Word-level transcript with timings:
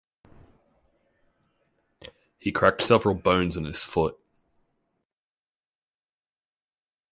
He 2.39 2.51
cracked 2.51 2.81
several 2.81 3.13
bones 3.13 3.55
in 3.55 3.65
his 3.65 3.83
foot. 3.83 4.17